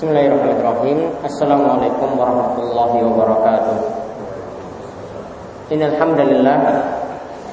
[0.00, 1.12] Bismillahirrahmanirrahim.
[1.20, 3.76] Assalamualaikum warahmatullahi wabarakatuh.
[5.76, 6.56] Innal hamdalillah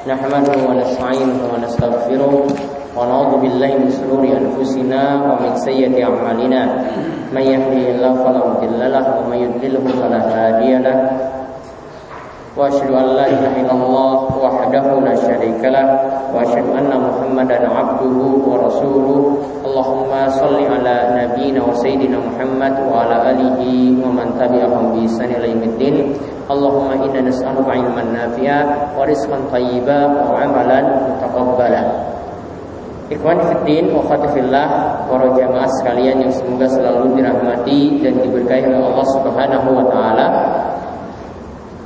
[0.08, 2.48] nahmaduhu wa nasta'inuhu wa nastaghfiruh
[2.96, 6.72] wa na'udzu billahi min shururi anfusina wa min sayyiati a'malina.
[7.36, 10.24] May yahdihillahu fala mudilla lahu wa may yudlilhu fala
[12.57, 15.87] hadiya lahu واشهد ان لا اله الا الله وحده لا شريك له
[16.37, 19.21] واشهد ان محمدا عبده ورسوله
[19.65, 23.61] اللهم صل على نبينا وسيدنا محمد وعلى اله
[24.05, 25.97] ومن تبعهم باحسان الى يوم الدين
[26.53, 28.61] اللهم انا نسالك علما نافعا
[29.01, 30.01] ورزقا طيبا
[30.31, 31.85] وعملا متقبلا
[33.13, 34.69] Ikhwan Fiddin, Ukhatifillah,
[35.05, 40.27] para jamaah sekalian yang semoga selalu dirahmati dan diberkahi oleh Allah Subhanahu wa taala.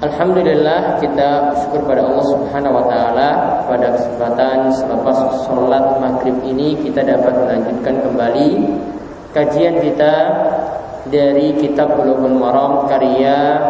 [0.01, 3.29] Alhamdulillah kita syukur pada Allah Subhanahu wa taala.
[3.69, 8.49] Pada kesempatan selepas sholat maghrib ini kita dapat melanjutkan kembali
[9.29, 10.13] kajian kita
[11.05, 13.61] dari kitab Bulughul Maram karya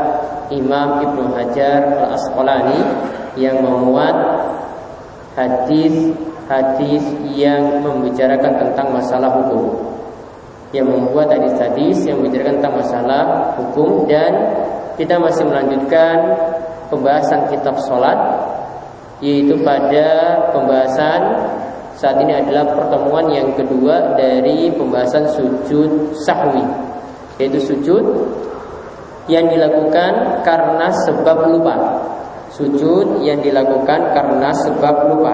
[0.55, 2.79] Imam Ibnu Hajar Al Asqalani
[3.35, 4.15] yang memuat
[5.35, 7.03] hadis-hadis
[7.35, 9.83] yang membicarakan tentang masalah hukum.
[10.71, 13.23] Yang membuat hadis-hadis yang membicarakan tentang masalah
[13.59, 14.31] hukum dan
[15.01, 16.13] kita masih melanjutkan
[16.93, 18.13] pembahasan kitab sholat
[19.17, 21.21] yaitu pada pembahasan
[21.97, 26.61] saat ini adalah pertemuan yang kedua dari pembahasan sujud sahwi
[27.41, 28.05] yaitu sujud
[29.25, 31.75] yang dilakukan karena sebab lupa.
[32.53, 35.33] Sujud yang dilakukan karena sebab lupa.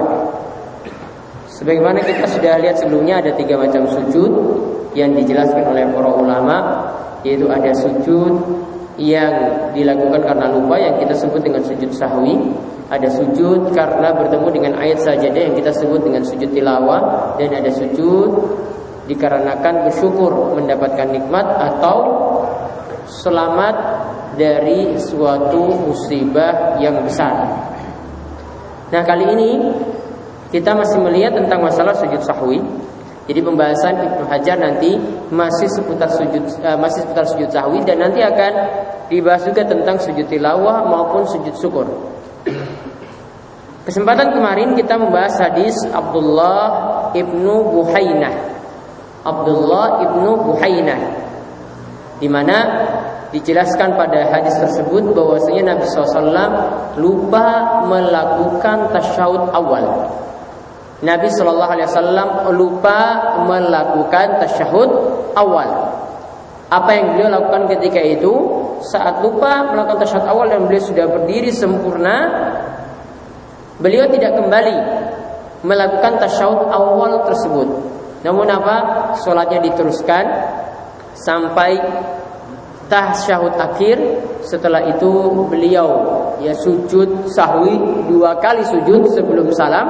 [1.50, 4.32] Sebagaimana kita sudah lihat sebelumnya ada tiga macam sujud
[4.94, 6.58] yang dijelaskan oleh para ulama
[7.26, 8.32] yaitu ada sujud
[8.98, 9.34] yang
[9.78, 12.34] dilakukan karena lupa yang kita sebut dengan sujud sahwi.
[12.88, 17.34] Ada sujud karena bertemu dengan ayat sajadah yang kita sebut dengan sujud tilawah.
[17.38, 18.30] Dan ada sujud
[19.08, 21.98] dikarenakan bersyukur mendapatkan nikmat atau
[23.08, 23.76] selamat
[24.36, 27.34] dari suatu musibah yang besar.
[28.88, 29.52] Nah, kali ini
[30.48, 32.64] kita masih melihat tentang masalah sujud sahwi
[33.28, 34.96] jadi pembahasan Ibnu Hajar nanti
[35.28, 38.52] masih seputar sujud uh, masih seputar sujud sahwi dan nanti akan
[39.12, 41.84] dibahas juga tentang sujud tilawah maupun sujud syukur.
[43.84, 46.60] Kesempatan kemarin kita membahas hadis Abdullah
[47.16, 48.36] ibnu Buhainah.
[49.28, 51.00] Abdullah ibnu Buhainah,
[52.24, 52.58] di mana
[53.36, 56.52] dijelaskan pada hadis tersebut bahwasanya Nabi SAW
[56.96, 60.08] lupa melakukan tasyahud awal.
[60.98, 63.00] Nabi Shallallahu Alaihi Wasallam lupa
[63.46, 64.90] melakukan tasyahud
[65.38, 65.94] awal.
[66.74, 68.34] Apa yang beliau lakukan ketika itu
[68.82, 72.18] saat lupa melakukan tasyahud awal dan beliau sudah berdiri sempurna,
[73.78, 74.78] beliau tidak kembali
[75.62, 77.70] melakukan tasyahud awal tersebut.
[78.26, 78.76] Namun apa?
[79.22, 80.26] Sholatnya diteruskan
[81.14, 81.78] sampai
[82.90, 83.98] tasyahud akhir.
[84.42, 85.90] Setelah itu beliau
[86.42, 87.78] ya sujud sahwi
[88.10, 89.86] dua kali sujud sebelum salam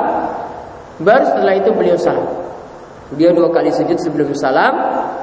[0.97, 2.25] Baru setelah itu beliau salam.
[3.15, 4.73] Dia dua kali sujud sebelum salam,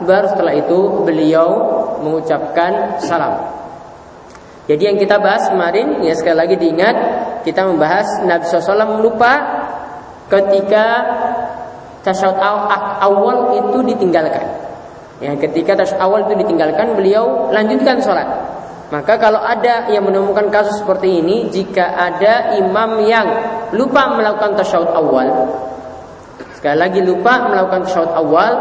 [0.09, 1.49] baru setelah itu beliau
[2.01, 3.45] mengucapkan salam.
[4.65, 6.97] Jadi yang kita bahas kemarin, ya sekali lagi diingat,
[7.45, 9.33] kita membahas Nabi SAW lupa
[10.33, 11.05] ketika
[12.01, 12.41] tasyahud
[13.05, 14.45] awal itu ditinggalkan.
[15.21, 18.25] Ya, ketika tasyahud awal itu ditinggalkan, beliau lanjutkan sholat.
[18.95, 23.27] Maka kalau ada yang menemukan kasus seperti ini, jika ada imam yang
[23.75, 25.51] lupa melakukan tasyahud awal,
[26.55, 28.53] sekali lagi lupa melakukan tasyahud awal,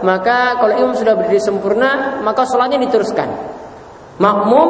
[0.00, 3.28] maka kalau imam sudah berdiri sempurna, maka sholatnya diteruskan.
[4.16, 4.68] Makmum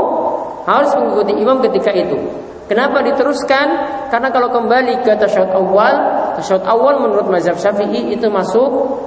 [0.67, 2.19] harus mengikuti imam ketika itu.
[2.67, 3.67] Kenapa diteruskan?
[4.11, 5.95] Karena kalau kembali ke tasyahud awal,
[6.35, 8.99] tasyahud awal menurut mazhab Syafi'i itu masuk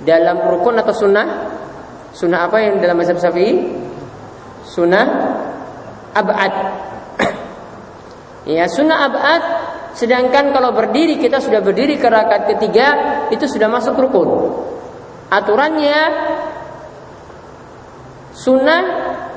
[0.00, 1.52] dalam rukun atau sunnah.
[2.16, 3.84] Sunnah apa yang dalam mazhab Syafi'i?
[4.76, 5.06] Sunnah
[6.12, 6.52] abad.
[8.52, 9.42] ya, sunnah abad
[9.96, 12.86] sedangkan kalau berdiri kita sudah berdiri ke rakaat ketiga
[13.32, 14.28] itu sudah masuk rukun.
[15.32, 16.00] Aturannya
[18.36, 18.82] sunnah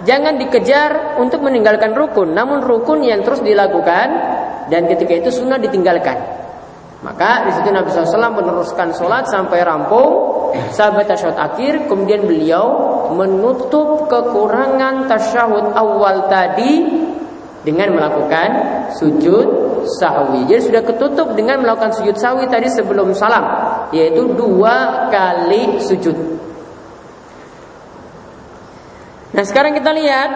[0.03, 4.07] jangan dikejar untuk meninggalkan rukun, namun rukun yang terus dilakukan
[4.67, 6.19] dan ketika itu sunnah ditinggalkan.
[6.99, 14.09] Maka di situ Nabi SAW meneruskan sholat sampai rampung sahabat tasyahud akhir kemudian beliau menutup
[14.09, 16.85] kekurangan tasyahud awal tadi
[17.63, 18.49] dengan melakukan
[18.95, 19.47] sujud
[19.99, 20.47] sahwi.
[20.47, 23.45] Jadi sudah ketutup dengan melakukan sujud sahwi tadi sebelum salam,
[23.91, 26.15] yaitu dua kali sujud.
[29.29, 30.31] Nah sekarang kita lihat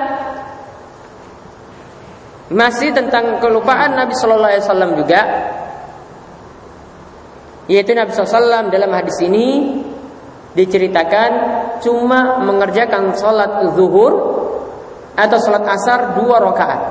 [2.53, 5.21] masih tentang kelupaan Nabi Shallallahu Alaihi Wasallam juga,
[7.65, 9.79] yaitu Nabi SAW dalam hadis ini
[10.53, 11.31] diceritakan
[11.81, 14.13] cuma mengerjakan sholat zuhur
[15.13, 16.81] atau sholat asar dua rakaat.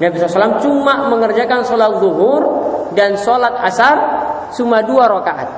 [0.00, 2.42] Nabi SAW cuma mengerjakan sholat zuhur
[2.96, 3.96] dan sholat asar
[4.56, 5.48] cuma dua rakaat.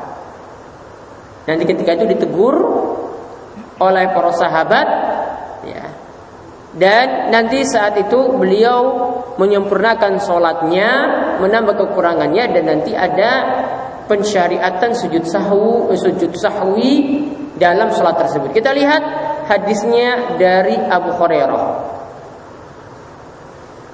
[1.46, 2.54] Nanti ketika itu ditegur
[3.82, 4.88] oleh para sahabat,
[5.66, 5.86] ya.
[6.72, 8.80] Dan nanti saat itu beliau
[9.36, 10.90] menyempurnakan sholatnya,
[11.42, 13.30] menambah kekurangannya, dan nanti ada
[14.10, 16.92] pensyariatan sujud sahwu eh, sujud sahwi
[17.58, 18.50] dalam sholat tersebut.
[18.50, 19.02] Kita lihat
[19.46, 21.64] hadisnya dari Abu Hurairah.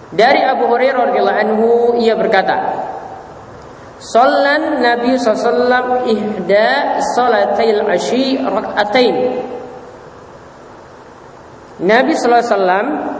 [0.08, 1.68] Dari Abu Hurairah radhiyallahu anhu
[2.00, 2.56] ia berkata,
[3.98, 9.42] Salat Nabi SAW ihda salatail ashi rak'atain.
[11.82, 13.17] Nabi SAW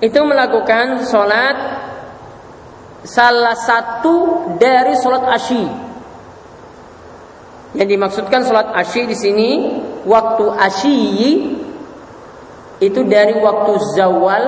[0.00, 1.56] itu melakukan sholat
[3.06, 5.66] salah satu dari sholat asyi.
[7.76, 9.50] Yang dimaksudkan sholat asyi di sini
[10.04, 11.24] waktu asyi
[12.76, 14.44] itu dari waktu zawal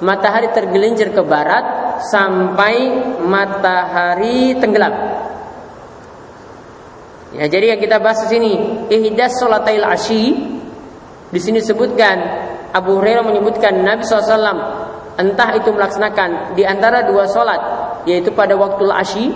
[0.00, 4.94] matahari tergelincir ke barat sampai matahari tenggelam.
[7.36, 8.52] Ya, jadi yang kita bahas di sini
[8.88, 10.32] ihdas sholatail asyi
[11.28, 12.16] di sini sebutkan
[12.76, 14.36] Abu Hurairah menyebutkan Nabi SAW
[15.16, 17.60] entah itu melaksanakan di antara dua sholat
[18.04, 19.32] yaitu pada waktu asyi.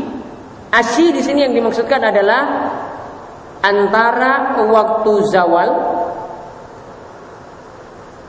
[0.71, 2.71] Asyi di sini yang dimaksudkan adalah
[3.65, 5.71] antara waktu zawal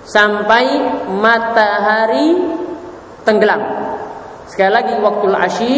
[0.08, 0.66] sampai
[1.12, 2.40] matahari
[3.28, 3.62] tenggelam.
[4.50, 5.78] Sekali lagi waktu asyi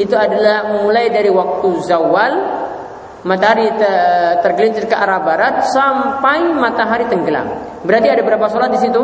[0.00, 2.32] itu adalah mulai dari waktu zawal
[3.22, 3.68] matahari
[4.40, 7.48] tergelincir ke arah barat sampai matahari tenggelam.
[7.84, 9.02] Berarti ada berapa sholat di situ?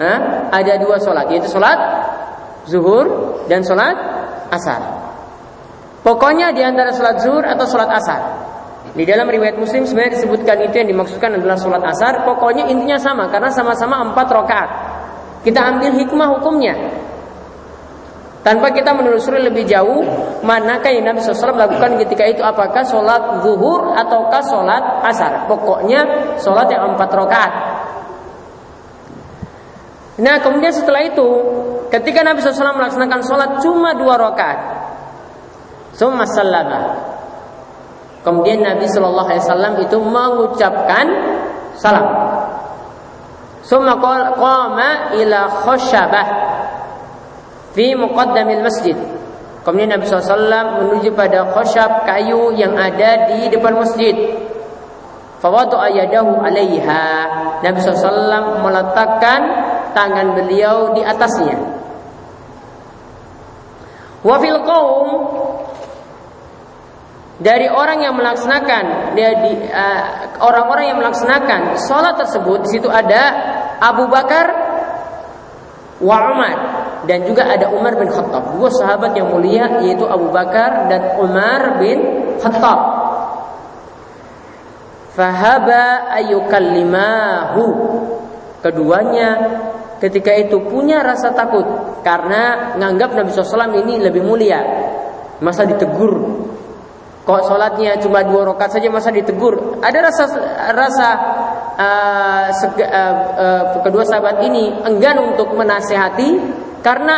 [0.00, 0.50] Hah?
[0.50, 1.78] Ada dua sholat, yaitu sholat
[2.66, 3.06] zuhur
[3.46, 3.94] dan sholat
[4.50, 4.80] asar.
[6.04, 8.20] Pokoknya di antara sholat zuhur atau sholat asar.
[8.94, 12.22] Di dalam riwayat Muslim sebenarnya disebutkan itu yang dimaksudkan adalah sholat asar.
[12.28, 14.70] Pokoknya intinya sama karena sama-sama empat rakaat.
[15.42, 16.74] Kita ambil hikmah hukumnya.
[18.44, 20.04] Tanpa kita menelusuri lebih jauh
[20.44, 25.48] manakah yang Nabi SAW lakukan ketika itu apakah sholat zuhur ataukah sholat asar.
[25.48, 26.04] Pokoknya
[26.36, 27.52] sholat yang empat rakaat.
[30.20, 31.24] Nah kemudian setelah itu
[31.88, 34.60] ketika Nabi SAW melaksanakan sholat cuma dua rakaat,
[35.96, 37.14] summa sallama.
[38.24, 41.04] Kemudian Nabi Shallallahu itu mengucapkan
[41.76, 42.08] salam.
[43.60, 46.26] Summa qama ila khoshabah
[47.74, 48.96] fi muqaddamil masjid.
[49.66, 54.14] Kemudian Nabi SAW menuju pada khosyab kayu yang ada di depan masjid.
[55.42, 57.04] Fawadu ayadahu alaiha.
[57.60, 59.40] Nabi SAW meletakkan
[59.92, 61.56] tangan beliau di atasnya.
[64.24, 65.08] Wafil kaum
[67.40, 70.04] dari orang yang melaksanakan dari uh,
[70.40, 73.22] orang-orang yang melaksanakan sholat tersebut di situ ada
[73.84, 74.46] Abu Bakar
[76.00, 76.56] wa Umar
[77.04, 81.80] dan juga ada Umar bin Khattab, dua sahabat yang mulia yaitu Abu Bakar dan Umar
[81.80, 81.98] bin
[82.40, 82.80] Khattab.
[85.14, 87.64] Fahaba ayukallimahu.
[88.64, 89.28] Keduanya
[90.00, 91.68] ketika itu punya rasa takut
[92.00, 94.64] karena nganggap Nabi SAW ini lebih mulia.
[95.44, 96.44] Masa ditegur
[97.24, 99.80] Kok sholatnya cuma dua rakaat saja masa ditegur?
[99.80, 100.24] Ada rasa
[100.76, 101.08] rasa
[101.72, 106.36] uh, sega, uh, uh, kedua sahabat ini enggan untuk menasehati
[106.84, 107.16] karena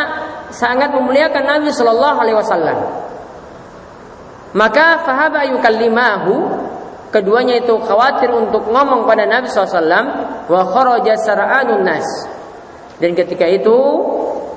[0.49, 2.77] sangat memuliakan Nabi Shallallahu Alaihi Wasallam.
[4.55, 6.33] Maka fahaba yukallimahu
[7.11, 12.07] keduanya itu khawatir untuk ngomong pada Nabi SAW wa kharaja sara'anun nas.
[12.97, 13.75] Dan ketika itu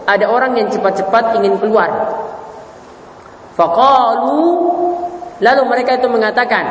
[0.06, 1.90] ada orang yang cepat-cepat ingin keluar.
[3.58, 4.40] Faqalu
[5.42, 6.64] lalu mereka itu mengatakan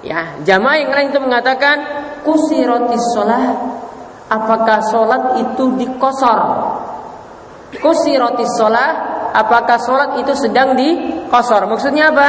[0.00, 1.76] ya jamaah yang lain itu mengatakan
[2.24, 3.56] kusirotis sholat
[4.32, 6.40] apakah sholat itu dikosor
[7.82, 8.94] roti sholat
[9.36, 12.28] apakah sholat itu sedang dikosor maksudnya apa?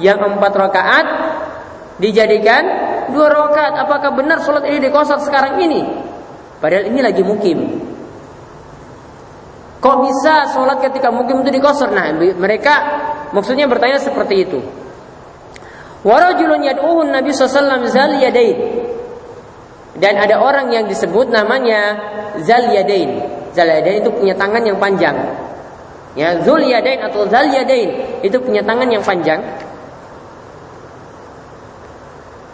[0.00, 1.06] Yang empat rakaat
[2.02, 2.62] dijadikan
[3.12, 3.86] dua rakaat.
[3.86, 5.86] Apakah benar sholat ini dikosor sekarang ini?
[6.58, 7.58] Padahal ini lagi mukim.
[9.82, 12.74] Kok bisa sholat ketika mukim itu dikosor nah mereka
[13.34, 14.58] maksudnya bertanya seperti itu.
[16.02, 18.58] Warajulun yad'uhun nabi sallallahu zal yadain.
[19.92, 22.00] Dan ada orang yang disebut namanya
[22.42, 25.16] zal yadain Zalyadain itu punya tangan yang panjang.
[26.12, 29.44] Ya, Zulyadain atau Zalyadain itu punya tangan yang panjang.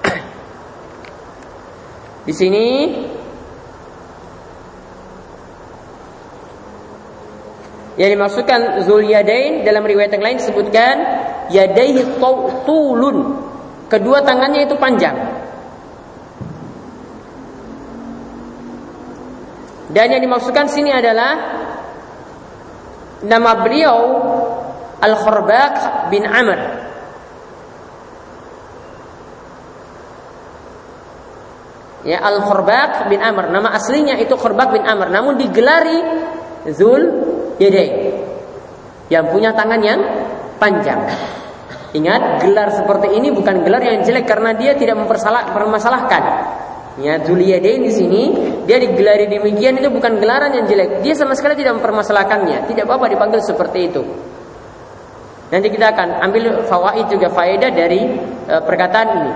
[2.26, 2.66] Di sini
[7.98, 10.94] Yang dimaksudkan Zul Yadain dalam riwayat yang lain disebutkan
[11.50, 12.22] yadaihi
[12.62, 13.42] tulun.
[13.90, 15.18] Kedua tangannya itu panjang.
[19.98, 21.58] Dan yang dimaksudkan sini adalah
[23.26, 23.98] nama beliau
[25.02, 26.60] Al-Kharbaq bin Amr.
[32.06, 33.50] Ya Al-Kharbaq bin Amr.
[33.50, 35.98] Nama aslinya itu Kharbaq bin Amr, namun digelari
[36.70, 37.02] Zul
[37.58, 38.22] Yadain.
[39.10, 39.98] Yang punya tangan yang
[40.62, 41.10] panjang.
[41.90, 46.22] Ingat, gelar seperti ini bukan gelar yang jelek karena dia tidak mempermasalahkan.
[47.02, 48.22] Ya, Zuliyadain di sini
[48.68, 51.00] dia digelari demikian itu bukan gelaran yang jelek.
[51.00, 52.68] Dia sama sekali tidak mempermasalahkannya.
[52.68, 54.04] Tidak apa-apa dipanggil seperti itu.
[55.48, 58.04] Nanti kita akan ambil fawaid juga faedah dari
[58.44, 59.32] e, perkataan ini.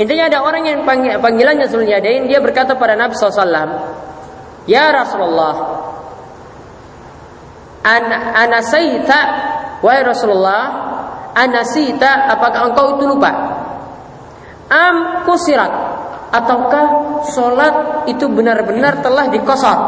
[0.00, 3.44] Intinya ada orang yang panggil, panggilannya Zuliyadain dia berkata pada Nabi SAW,
[4.64, 5.56] Ya Rasulullah,
[7.84, 8.04] an
[8.40, 9.20] anasaita
[9.84, 10.64] wahai Rasulullah,
[11.36, 13.32] anasita apakah engkau itu lupa?
[14.72, 15.87] Am kusirat
[16.28, 16.86] ataukah
[17.32, 17.74] sholat
[18.10, 19.78] itu benar-benar telah dikosor?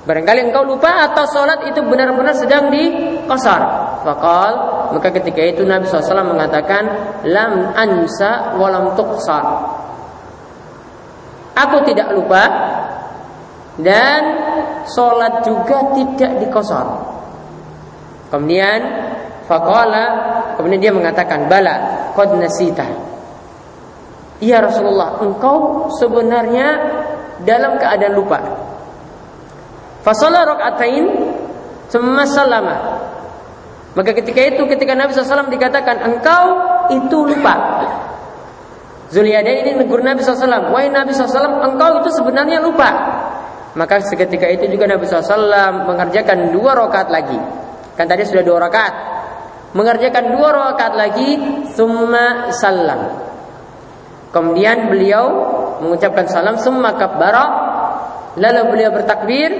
[0.00, 3.60] Barangkali engkau lupa atau sholat itu benar-benar sedang dikosor.
[4.00, 4.52] Fakal
[4.96, 6.82] maka ketika itu Nabi SAW mengatakan
[7.28, 9.44] lam ansa walam tuksar.
[11.54, 12.42] Aku tidak lupa
[13.76, 14.22] dan
[14.88, 16.86] sholat juga tidak dikosor.
[18.32, 18.80] Kemudian
[19.44, 20.04] fakala
[20.56, 22.86] kemudian dia mengatakan bala qad nasita
[24.40, 26.68] Ya Rasulullah, engkau sebenarnya
[27.44, 28.40] dalam keadaan lupa.
[30.00, 31.06] Fasalah rakaatain
[31.92, 32.76] semua salama.
[33.92, 36.44] Maka ketika itu ketika Nabi SAW dikatakan engkau
[36.88, 37.84] itu lupa.
[39.10, 40.70] Zuliyada ini negur Nabi SAW.
[40.70, 42.88] Wahai Nabi SAW, engkau itu sebenarnya lupa.
[43.74, 47.38] Maka seketika itu juga Nabi SAW mengerjakan dua rakaat lagi.
[47.98, 48.94] Kan tadi sudah dua rakaat.
[49.74, 51.30] Mengerjakan dua rakaat lagi,
[51.74, 53.19] summa salam.
[54.30, 55.26] Kemudian beliau
[55.82, 57.44] mengucapkan salam summa kabbara
[58.38, 59.50] lalu beliau bertakbir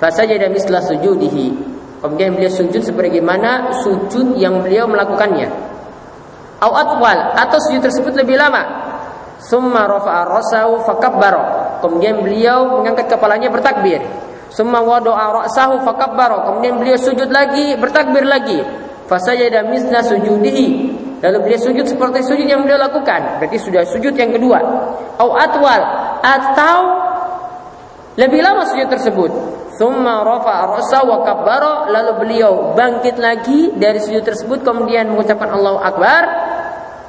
[0.00, 1.76] fasajada misla sujudihi.
[2.00, 5.48] Kemudian beliau sujud sebagaimana sujud yang beliau melakukannya.
[6.60, 8.64] Au atwal atau sujud tersebut lebih lama.
[9.36, 11.76] Summa rafa'a rasahu fakabbara.
[11.84, 14.00] Kemudian beliau mengangkat kepalanya bertakbir.
[14.48, 16.48] Summa wada'a ra'sahu fakabbara.
[16.48, 18.64] Kemudian beliau sujud lagi, bertakbir lagi.
[19.04, 20.96] Fasajada misla sujudihi.
[21.24, 23.40] Lalu beliau sujud seperti sujud yang beliau lakukan.
[23.40, 24.58] Berarti sudah sujud yang kedua.
[25.16, 25.80] Au atwal
[26.20, 26.78] atau
[28.20, 29.32] lebih lama sujud tersebut.
[29.76, 35.80] Thumma rafa ra'sa wa kabbara lalu beliau bangkit lagi dari sujud tersebut kemudian mengucapkan Allahu
[35.80, 36.22] akbar.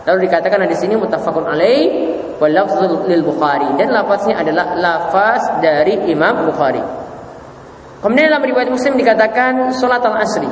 [0.08, 2.48] Lalu dikatakan di sini mutafakun alaih wa
[3.08, 6.80] lil Bukhari dan lafaznya adalah lafaz dari Imam Bukhari.
[8.04, 10.48] Kemudian dalam riwayat Muslim dikatakan salat al-asri.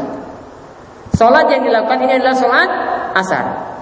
[1.15, 2.69] Salat yang dilakukan ini adalah salat
[3.15, 3.74] asar.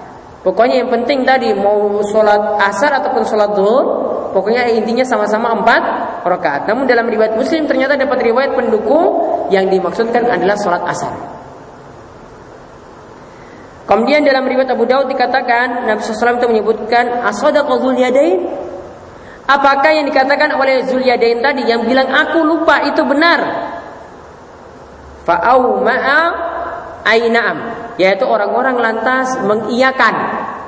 [0.44, 3.84] Pokoknya yang penting tadi mau sholat asar ataupun sholat zuhur,
[4.36, 5.82] pokoknya intinya sama-sama empat
[6.22, 6.68] rakaat.
[6.68, 11.12] Namun dalam riwayat Muslim ternyata dapat riwayat pendukung yang dimaksudkan adalah sholat asar.
[13.84, 18.64] Kemudian dalam riwayat Abu Daud dikatakan Nabi SAW itu menyebutkan asadaqa Yadain.
[19.44, 23.44] Apakah yang dikatakan oleh Zulyadain tadi yang bilang aku lupa itu benar?
[25.28, 26.20] Fa'au ma'a
[27.04, 27.56] ainam
[28.00, 30.14] yaitu orang-orang lantas mengiyakan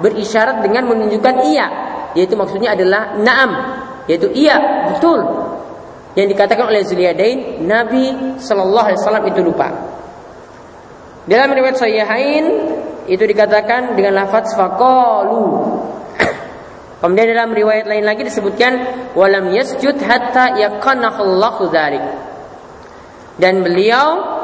[0.00, 1.66] berisyarat dengan menunjukkan iya.
[2.16, 3.50] Yaitu maksudnya adalah naam.
[4.08, 5.20] Yaitu iya betul.
[6.16, 9.68] Yang dikatakan oleh Zuliyadain Nabi Shallallahu Alaihi Wasallam itu lupa.
[11.26, 12.44] Dalam riwayat Sahihain
[13.10, 15.44] itu dikatakan dengan lafaz faqalu.
[17.04, 18.72] Kemudian dalam riwayat lain lagi disebutkan
[19.12, 22.04] walam yasjud hatta yaqanahu dzalik.
[23.36, 24.36] Dan beliau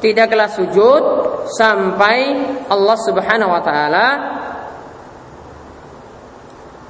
[0.00, 2.18] tidaklah sujud sampai
[2.68, 4.06] Allah Subhanahu wa taala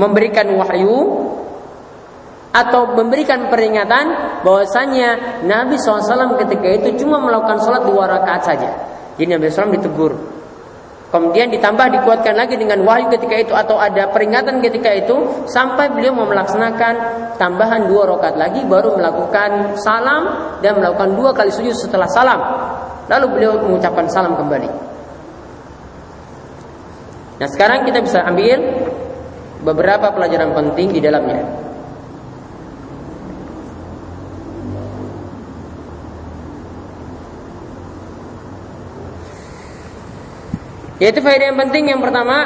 [0.01, 0.99] memberikan wahyu
[2.51, 8.71] atau memberikan peringatan bahwasanya Nabi SAW ketika itu cuma melakukan sholat dua rakaat saja.
[9.15, 10.13] Jadi Nabi SAW ditegur.
[11.11, 16.15] Kemudian ditambah dikuatkan lagi dengan wahyu ketika itu atau ada peringatan ketika itu sampai beliau
[16.15, 16.95] mau melaksanakan
[17.35, 22.41] tambahan dua rakaat lagi baru melakukan salam dan melakukan dua kali sujud setelah salam.
[23.11, 24.71] Lalu beliau mengucapkan salam kembali.
[27.43, 28.87] Nah sekarang kita bisa ambil
[29.67, 31.43] beberapa pelajaran penting di dalamnya.
[41.01, 42.37] Yaitu faedah yang penting yang pertama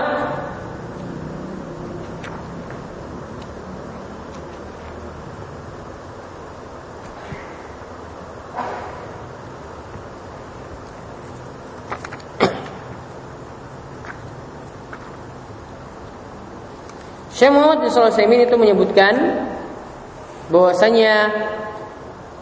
[17.35, 19.15] Syekh Muhammad bin Sulaiman itu menyebutkan
[20.55, 21.35] bahwasanya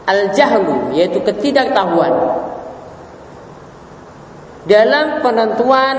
[0.05, 2.13] al-jahlu yaitu ketidaktahuan
[4.69, 5.97] dalam penentuan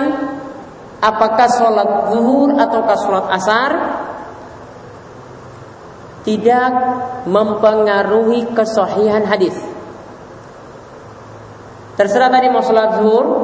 [1.02, 3.72] apakah sholat zuhur ataukah sholat asar
[6.24, 6.72] tidak
[7.28, 9.60] mempengaruhi kesahihan hadis.
[12.00, 13.43] Terserah tadi mau sholat zuhur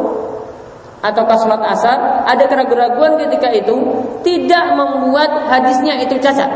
[1.00, 3.75] ataukah sholat asar, ada keraguan-keraguan ketika itu
[4.24, 6.50] tidak membuat hadisnya itu cacat.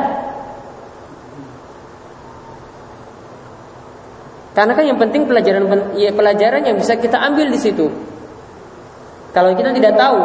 [4.53, 5.65] Karena kan yang penting pelajaran
[5.97, 7.89] ya pelajaran yang bisa kita ambil di situ.
[9.33, 10.19] Kalau kita tidak tahu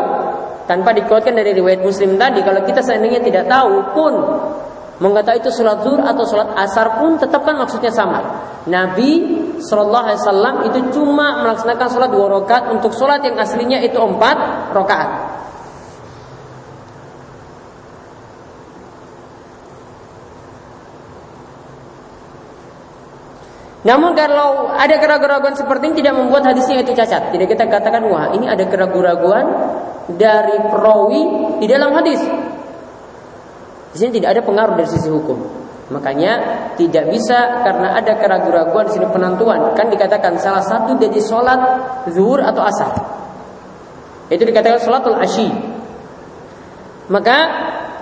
[0.68, 4.12] tanpa dikuatkan dari riwayat Muslim tadi, kalau kita seandainya tidak tahu pun
[5.00, 8.20] mengatakan itu sholat zuhur atau sholat asar pun tetap kan maksudnya sama.
[8.68, 13.98] Nabi Shallallahu Alaihi Wasallam itu cuma melaksanakan sholat dua rakaat untuk sholat yang aslinya itu
[13.98, 14.36] empat
[14.70, 15.10] rakaat.
[23.86, 27.32] Namun kalau ada keraguan-keraguan seperti ini tidak membuat hadisnya itu cacat.
[27.32, 29.46] Tidak kita katakan wah ini ada keraguan-keraguan
[30.18, 31.22] dari perawi
[31.62, 32.20] di dalam hadis.
[33.94, 35.67] Di sini tidak ada pengaruh dari sisi hukum.
[35.88, 36.32] Makanya
[36.76, 39.72] tidak bisa karena ada keraguan-keraguan di sini penentuan.
[39.72, 41.60] Kan dikatakan salah satu dari sholat
[42.12, 42.92] zuhur atau asar.
[44.28, 45.48] Itu dikatakan sholatul asyi.
[47.08, 47.38] Maka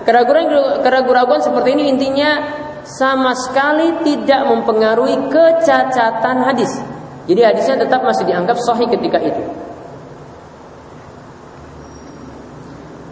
[0.03, 2.43] keraguan-keraguan seperti ini intinya
[2.83, 6.71] sama sekali tidak mempengaruhi kecacatan hadis.
[7.27, 9.43] Jadi hadisnya tetap masih dianggap sahih ketika itu.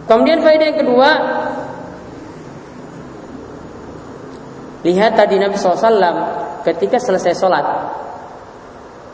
[0.08, 1.10] Kemudian faedah yang kedua,
[4.86, 7.66] lihat tadi Nabi SAW ketika selesai sholat.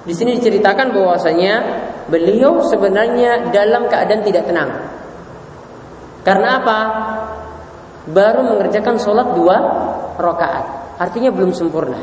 [0.05, 1.55] Di sini diceritakan bahwasanya
[2.12, 4.71] beliau sebenarnya dalam keadaan tidak tenang.
[6.27, 6.79] Karena apa?
[8.11, 9.57] Baru mengerjakan sholat dua
[10.18, 10.99] rakaat.
[10.99, 12.03] Artinya belum sempurna.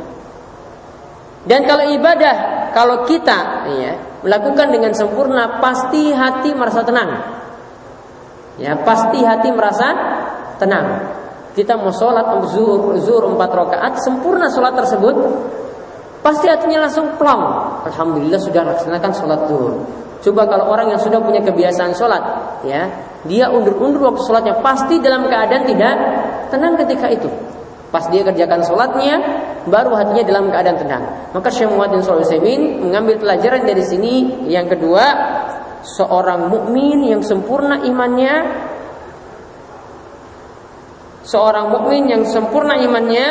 [1.44, 2.36] Dan kalau ibadah,
[2.72, 7.10] kalau kita ya, melakukan dengan sempurna, pasti hati merasa tenang.
[8.60, 9.88] Ya, pasti hati merasa
[10.60, 11.19] tenang.
[11.58, 15.16] Kita mau sholat zuhur, zuhur empat rakaat, sempurna sholat tersebut,
[16.22, 17.44] pasti hatinya langsung plong.
[17.90, 19.74] Alhamdulillah sudah laksanakan sholat zuhur.
[20.20, 22.22] Coba kalau orang yang sudah punya kebiasaan sholat,
[22.68, 22.92] ya,
[23.24, 25.96] dia undur-undur waktu sholatnya, pasti dalam keadaan tidak
[26.52, 27.32] tenang ketika itu.
[27.90, 29.16] Pas dia kerjakan sholatnya,
[29.66, 31.04] baru hatinya dalam keadaan tenang.
[31.34, 34.46] Maka Syekh Muhammad bin Shalih mengambil pelajaran dari sini.
[34.46, 35.04] Yang kedua,
[35.82, 38.34] seorang mukmin yang sempurna imannya,
[41.30, 43.28] seorang mukmin yang sempurna imannya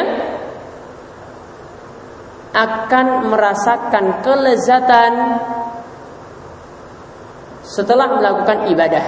[2.55, 5.13] akan merasakan kelezatan
[7.67, 9.07] setelah melakukan ibadah.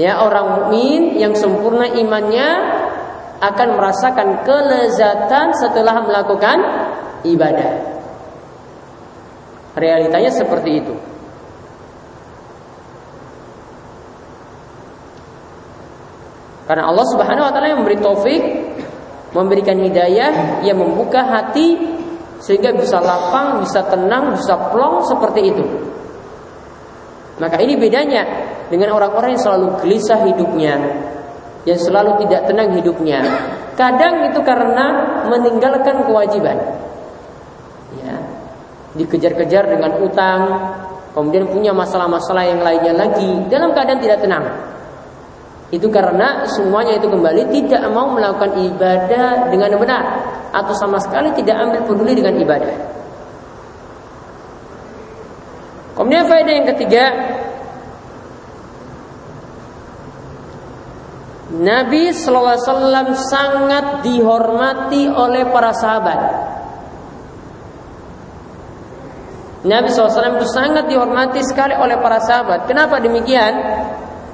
[0.00, 2.48] Ya orang mukmin yang sempurna imannya
[3.40, 6.58] akan merasakan kelezatan setelah melakukan
[7.24, 7.72] ibadah.
[9.76, 10.94] Realitanya seperti itu.
[16.70, 18.42] Karena Allah Subhanahu wa taala yang memberi taufik,
[19.34, 21.74] memberikan hidayah, yang membuka hati
[22.38, 25.66] sehingga bisa lapang, bisa tenang, bisa plong seperti itu.
[27.42, 28.22] Maka ini bedanya
[28.70, 30.78] dengan orang-orang yang selalu gelisah hidupnya,
[31.66, 33.18] yang selalu tidak tenang hidupnya.
[33.74, 34.86] Kadang itu karena
[35.26, 36.54] meninggalkan kewajiban.
[37.98, 38.14] Ya.
[38.94, 40.40] Dikejar-kejar dengan utang,
[41.18, 44.70] kemudian punya masalah-masalah yang lainnya lagi dalam keadaan tidak tenang.
[45.70, 50.04] Itu karena semuanya itu kembali tidak mau melakukan ibadah dengan benar
[50.50, 52.74] atau sama sekali tidak ambil peduli dengan ibadah.
[55.94, 57.04] Kemudian faedah yang ketiga,
[61.54, 66.20] Nabi SAW sangat dihormati oleh para sahabat.
[69.60, 72.64] Nabi SAW itu sangat dihormati sekali oleh para sahabat.
[72.64, 73.52] Kenapa demikian?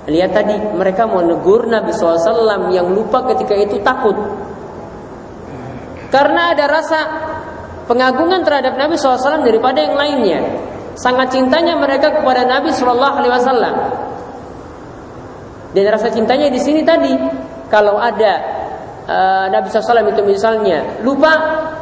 [0.07, 4.14] Lihat tadi mereka mau negur Nabi SAW yang lupa ketika itu takut.
[6.14, 6.99] Karena ada rasa
[7.90, 10.40] pengagungan terhadap Nabi SAW daripada yang lainnya.
[10.95, 13.75] Sangat cintanya mereka kepada Nabi SAW.
[15.75, 17.12] Dan rasa cintanya di sini tadi,
[17.66, 18.33] kalau ada
[19.11, 21.35] uh, Nabi SAW itu misalnya lupa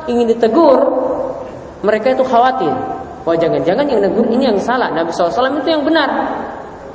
[0.09, 0.81] ingin ditegur,
[1.85, 2.73] mereka itu khawatir.
[3.25, 6.09] Wah jangan-jangan yang negur ini yang salah, Nabi SAW itu yang benar.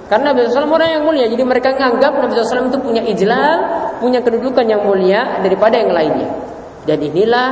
[0.09, 3.57] Karena Nabi SAW orang yang mulia, jadi mereka menganggap Nabi SAW itu punya ijlal,
[4.01, 6.29] punya kedudukan yang mulia daripada yang lainnya.
[6.89, 7.49] Dan inilah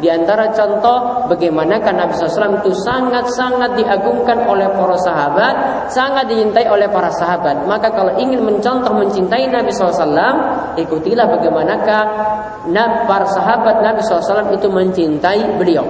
[0.00, 5.54] di antara contoh bagaimana kan Nabi SAW itu sangat-sangat diagungkan oleh para sahabat,
[5.92, 7.68] sangat dicintai oleh para sahabat.
[7.68, 12.02] Maka kalau ingin mencontoh mencintai Nabi SAW, ikutilah bagaimanakah
[13.04, 15.84] para sahabat Nabi SAW itu mencintai beliau.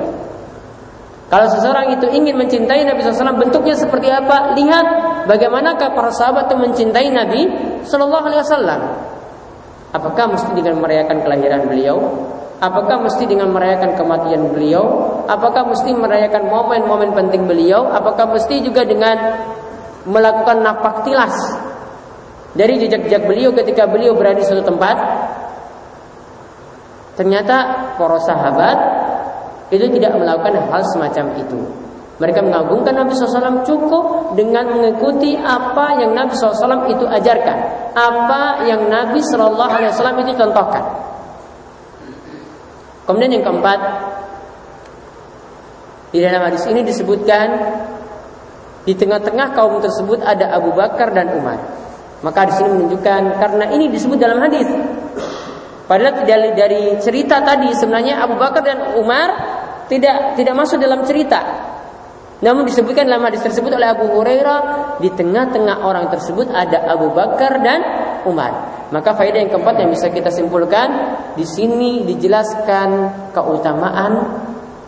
[1.31, 4.59] Kalau seseorang itu ingin mencintai Nabi SAW bentuknya seperti apa?
[4.59, 4.87] Lihat
[5.31, 7.47] bagaimanakah para sahabat itu mencintai Nabi
[7.87, 8.81] Shallallahu Alaihi Wasallam.
[9.95, 11.97] Apakah mesti dengan merayakan kelahiran beliau?
[12.59, 14.85] Apakah mesti dengan merayakan kematian beliau?
[15.31, 17.87] Apakah mesti merayakan momen-momen penting beliau?
[17.95, 19.16] Apakah mesti juga dengan
[20.11, 21.35] melakukan napak tilas
[22.59, 24.97] dari jejak-jejak beliau ketika beliau berada di suatu tempat?
[27.14, 27.57] Ternyata
[27.95, 28.79] para sahabat
[29.70, 31.61] itu tidak melakukan hal semacam itu.
[32.20, 37.59] Mereka mengagungkan Nabi SAW cukup dengan mengikuti apa yang Nabi SAW itu ajarkan,
[37.96, 40.85] apa yang Nabi SAW itu contohkan.
[43.09, 43.80] Kemudian yang keempat,
[46.12, 47.48] di dalam hadis ini disebutkan
[48.85, 51.56] di tengah-tengah kaum tersebut ada Abu Bakar dan Umar.
[52.20, 54.68] Maka di sini menunjukkan karena ini disebut dalam hadis.
[55.88, 59.49] Padahal tidak dari cerita tadi sebenarnya Abu Bakar dan Umar
[59.90, 61.42] tidak tidak masuk dalam cerita.
[62.40, 64.61] Namun disebutkan dalam hadis tersebut oleh Abu Hurairah
[64.96, 67.81] di tengah-tengah orang tersebut ada Abu Bakar dan
[68.24, 68.88] Umar.
[68.88, 70.88] Maka faedah yang keempat yang bisa kita simpulkan
[71.37, 72.88] di sini dijelaskan
[73.37, 74.12] keutamaan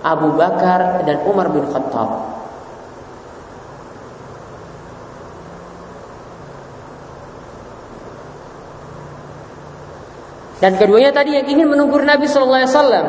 [0.01, 2.42] Abu Bakar dan Umar bin Khattab.
[10.63, 13.07] Dan keduanya tadi yang ingin menegur Nabi Shallallahu Alaihi Wasallam,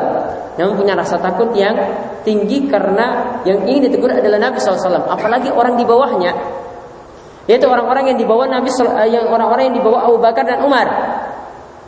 [0.58, 1.78] namun punya rasa takut yang
[2.26, 5.06] tinggi karena yang ingin ditegur adalah Nabi SAW.
[5.06, 6.34] Apalagi orang di bawahnya
[7.44, 10.88] yaitu orang-orang yang dibawa Nabi eh, yang orang-orang yang dibawa Abu Bakar dan Umar.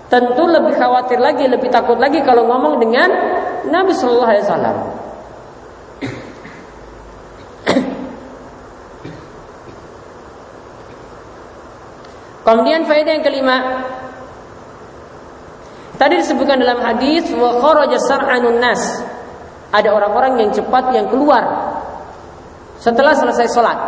[0.07, 3.11] Tentu lebih khawatir lagi, lebih takut lagi kalau ngomong dengan
[3.67, 4.77] Nabi Shallallahu Alaihi Wasallam.
[12.47, 13.83] Kemudian faedah yang kelima
[15.97, 19.01] Tadi disebutkan dalam hadis wa kharaja sar'anun nas.
[19.73, 21.43] Ada orang-orang yang cepat yang keluar
[22.77, 23.79] setelah selesai sholat.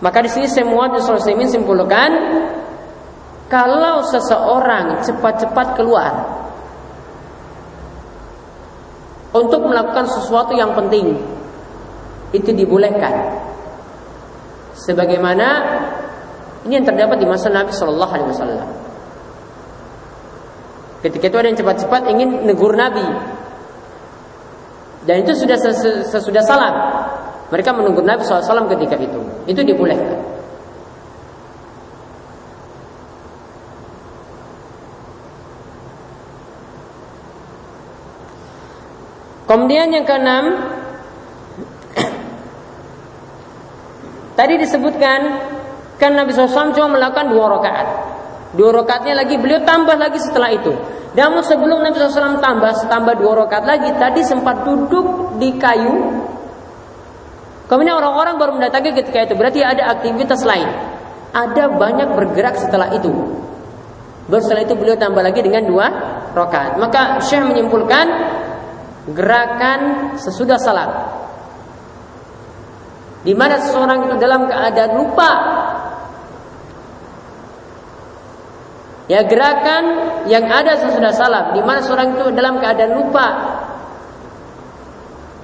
[0.00, 2.10] Maka di sini semua Sulaiman simpulkan
[3.52, 6.12] kalau seseorang cepat-cepat keluar
[9.36, 11.20] untuk melakukan sesuatu yang penting
[12.32, 13.36] itu dibolehkan.
[14.80, 15.48] Sebagaimana
[16.64, 18.89] ini yang terdapat di masa Nabi Shallallahu Alaihi Wasallam.
[21.00, 23.04] Ketika itu ada yang cepat-cepat ingin negur Nabi,
[25.08, 25.56] dan itu sudah
[26.04, 26.74] sesudah salam.
[27.48, 29.20] Mereka menunggu Nabi SAW ketika itu.
[29.48, 30.20] Itu dibolehkan.
[39.50, 40.62] Kemudian yang keenam,
[44.38, 45.20] tadi disebutkan
[45.98, 48.09] kan Nabi SAW cuma melakukan dua rakaat.
[48.50, 50.74] Dua rakaatnya lagi beliau tambah lagi setelah itu.
[51.10, 56.20] Namun sebelum Nabi SAW tambah, tambah dua rakaat lagi, tadi sempat duduk di kayu
[57.70, 59.38] Kemudian orang-orang baru mendatangi ketika itu.
[59.38, 60.66] Berarti ada aktivitas lain.
[61.30, 63.14] Ada banyak bergerak setelah itu.
[64.26, 65.86] Baru setelah itu beliau tambah lagi dengan dua
[66.34, 66.82] rakaat.
[66.82, 68.06] Maka Syekh menyimpulkan
[69.14, 69.80] gerakan
[70.18, 70.90] sesudah salat.
[73.22, 75.30] Di mana seseorang itu dalam keadaan lupa
[79.10, 79.84] Ya gerakan
[80.30, 83.26] yang ada sesudah salat di mana seorang itu dalam keadaan lupa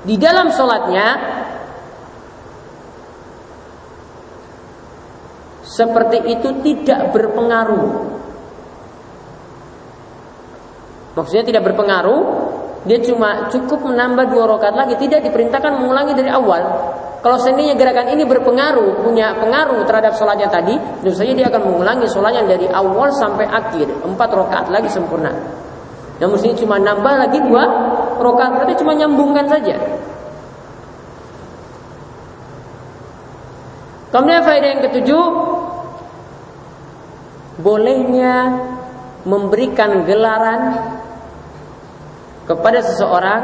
[0.07, 1.07] di dalam sholatnya
[5.67, 8.15] seperti itu tidak berpengaruh.
[11.19, 12.23] Maksudnya tidak berpengaruh,
[12.87, 16.63] dia cuma cukup menambah dua rakaat lagi, tidak diperintahkan mengulangi dari awal.
[17.27, 22.07] Kalau seandainya gerakan ini berpengaruh, punya pengaruh terhadap sholatnya tadi, tentu saja dia akan mengulangi
[22.07, 25.35] sholatnya dari awal sampai akhir, empat rakaat lagi sempurna.
[26.23, 27.67] Namun sini cuma nambah lagi dua
[28.23, 29.75] rakaat, berarti cuma nyambungkan saja.
[34.15, 35.25] Kemudian faedah yang ketujuh,
[37.59, 38.55] bolehnya
[39.27, 40.95] memberikan gelaran
[42.47, 43.43] kepada seseorang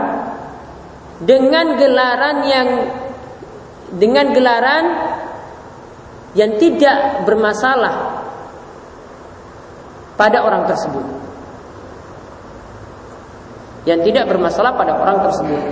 [1.26, 2.68] dengan gelaran yang
[3.96, 4.84] dengan gelaran
[6.32, 8.24] yang tidak bermasalah
[10.16, 11.06] pada orang tersebut.
[13.82, 15.62] Yang tidak bermasalah pada orang tersebut.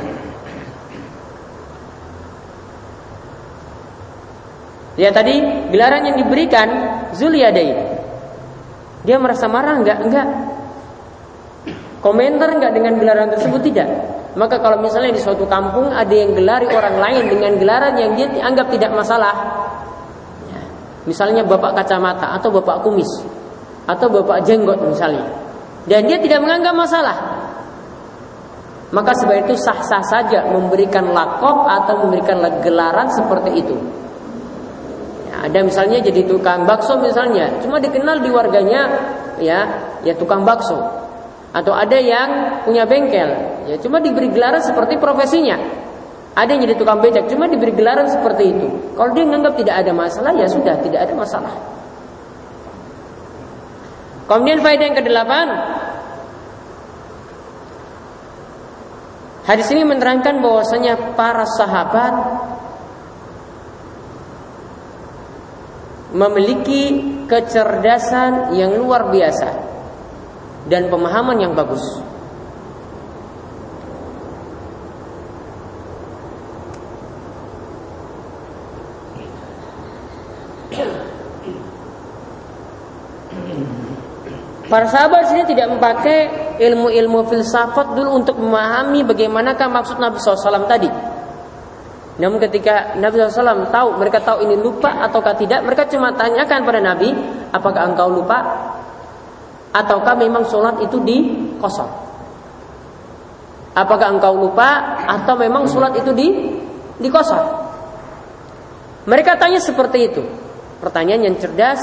[4.99, 5.41] Ya tadi
[5.73, 6.69] gelaran yang diberikan
[7.17, 8.01] Zuliyadain
[9.01, 9.99] dia merasa marah enggak?
[10.05, 10.29] Enggak.
[12.01, 13.61] Komentar nggak dengan gelaran tersebut?
[13.61, 13.89] Tidak.
[14.39, 18.31] Maka kalau misalnya di suatu kampung ada yang gelari orang lain dengan gelaran yang dia
[18.47, 19.35] anggap tidak masalah,
[20.47, 20.61] ya,
[21.03, 23.11] misalnya bapak kacamata atau bapak kumis
[23.91, 25.27] atau bapak jenggot misalnya,
[25.91, 27.17] dan dia tidak menganggap masalah,
[28.95, 33.75] maka sebab itu sah-sah saja memberikan lakop atau memberikan gelaran seperti itu.
[35.27, 38.87] Ya, ada misalnya jadi tukang bakso misalnya, cuma dikenal di warganya
[39.43, 39.67] ya
[40.07, 41.00] ya tukang bakso
[41.51, 43.31] atau ada yang punya bengkel.
[43.67, 45.59] Ya cuma diberi gelaran seperti profesinya.
[46.31, 48.67] Ada yang jadi tukang becak cuma diberi gelaran seperti itu.
[48.95, 51.55] Kalau dia menganggap tidak ada masalah ya sudah tidak ada masalah.
[54.31, 55.47] Kemudian faedah yang kedelapan.
[59.43, 62.15] Hadis ini menerangkan bahwasanya para sahabat
[66.15, 69.70] memiliki kecerdasan yang luar biasa
[70.69, 71.83] dan pemahaman yang bagus.
[84.71, 86.31] Para sahabat sini tidak memakai
[86.63, 90.87] ilmu-ilmu filsafat dulu untuk memahami bagaimanakah maksud Nabi SAW tadi.
[92.23, 96.79] Namun ketika Nabi SAW tahu, mereka tahu ini lupa ataukah tidak, mereka cuma tanyakan pada
[96.79, 97.11] Nabi,
[97.51, 98.39] apakah engkau lupa?
[99.71, 101.19] Ataukah memang sholat itu di
[101.59, 101.91] kosong?
[103.75, 106.29] Apakah engkau lupa atau memang sholat itu di
[106.99, 107.45] di kosong?
[109.07, 110.23] Mereka tanya seperti itu.
[110.83, 111.81] Pertanyaan yang cerdas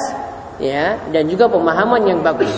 [0.62, 2.52] ya dan juga pemahaman yang bagus.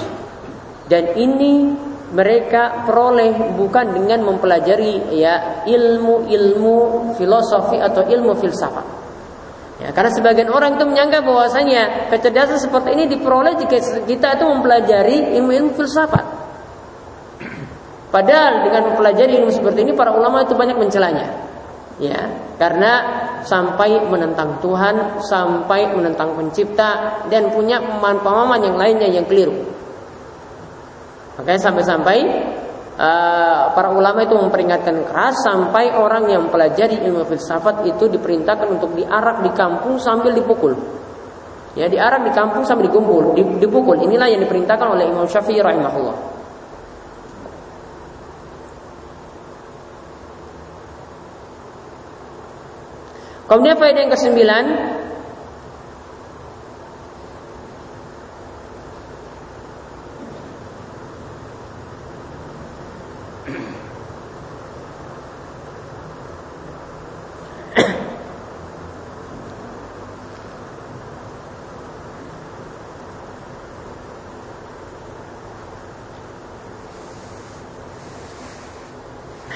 [0.89, 1.69] Dan ini
[2.09, 8.98] mereka peroleh bukan dengan mempelajari ya ilmu-ilmu filosofi atau ilmu filsafat.
[9.79, 15.39] Ya, karena sebagian orang itu menyangka bahwasanya kecerdasan seperti ini diperoleh jika kita itu mempelajari
[15.39, 16.25] ilmu-ilmu filsafat.
[18.11, 21.31] Padahal dengan mempelajari ilmu seperti ini para ulama itu banyak mencelanya.
[21.99, 22.27] Ya,
[22.59, 22.91] karena
[23.43, 29.63] sampai menentang Tuhan, sampai menentang pencipta dan punya pemahaman yang lainnya yang keliru.
[31.39, 32.17] Makanya sampai-sampai
[32.99, 38.91] Eh, para ulama itu memperingatkan keras sampai orang yang mempelajari ilmu filsafat itu diperintahkan untuk
[38.91, 40.75] diarak di kampung sambil dipukul.
[41.79, 44.03] Ya, diarak di kampung sambil dikumpul, dipukul.
[44.03, 46.17] Inilah yang diperintahkan oleh Imam Syafi'i rahimahullah.
[53.47, 54.65] Kemudian faedah yang kesembilan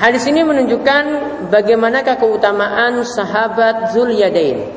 [0.03, 1.03] Hadis ini menunjukkan
[1.47, 4.75] bagaimanakah keutamaan sahabat Zulyadain.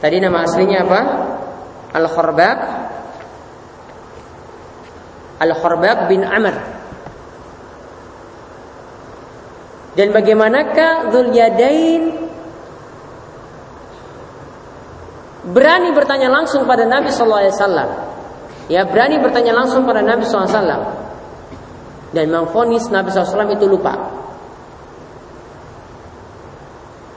[0.00, 1.00] Tadi nama aslinya apa?
[1.92, 2.58] Al-Kharbaq
[5.44, 6.56] Al-Kharbaq bin Amr.
[9.92, 12.02] Dan bagaimanakah Zulyadain
[15.52, 17.92] berani bertanya langsung pada Nabi wasallam.
[18.72, 20.97] Ya, berani bertanya langsung pada Nabi wasallam
[22.12, 23.94] dan mengfonis Nabi SAW itu lupa.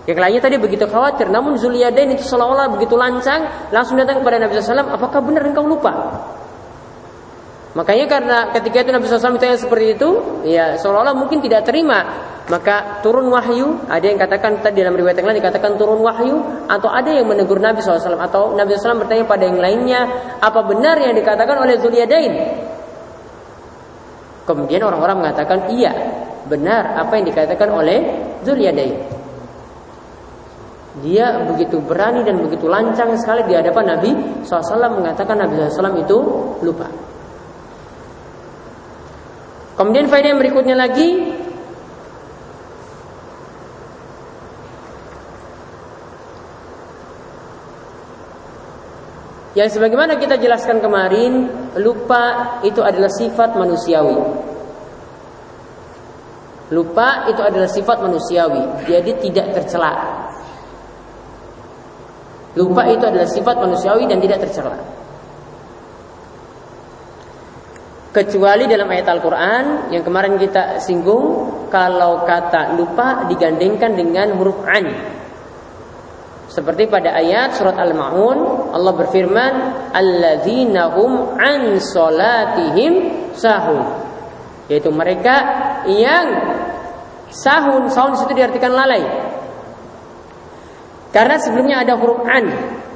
[0.09, 4.57] Yang lainnya tadi begitu khawatir, namun Zuliyadain itu seolah-olah begitu lancang, langsung datang kepada Nabi
[4.57, 5.93] SAW, apakah benar engkau lupa?
[7.71, 10.09] Makanya karena ketika itu Nabi SAW ditanya seperti itu,
[10.43, 12.27] ya seolah-olah mungkin tidak terima.
[12.49, 16.89] Maka turun wahyu, ada yang katakan tadi dalam riwayat yang lain dikatakan turun wahyu, atau
[16.89, 20.01] ada yang menegur Nabi SAW, atau Nabi SAW bertanya pada yang lainnya,
[20.41, 22.33] apa benar yang dikatakan oleh Zuliyadain?
[24.45, 25.93] Kemudian orang-orang mengatakan iya,
[26.49, 27.99] benar apa yang dikatakan oleh
[28.41, 29.21] Zulyadain.
[31.01, 34.11] Dia begitu berani dan begitu lancang sekali di hadapan Nabi
[34.43, 36.17] SAW mengatakan Nabi SAW itu
[36.65, 36.91] lupa.
[39.79, 41.31] Kemudian faedah yang berikutnya lagi
[49.51, 54.15] Yang sebagaimana kita jelaskan kemarin, lupa itu adalah sifat manusiawi.
[56.71, 59.91] Lupa itu adalah sifat manusiawi, jadi tidak tercela.
[62.55, 64.75] Lupa itu adalah sifat manusiawi dan tidak tercela.
[68.11, 74.83] Kecuali dalam ayat Al-Quran yang kemarin kita singgung, kalau kata lupa digandengkan dengan huruf an.
[76.51, 79.53] Seperti pada ayat surat Al-Maun Allah berfirman
[79.91, 82.93] alladzina hum an salatihim
[83.35, 83.79] sahun.
[84.71, 85.35] Yaitu mereka
[85.91, 86.27] yang
[87.27, 89.03] sahun sahun itu diartikan lalai.
[91.11, 92.45] Karena sebelumnya ada huruf an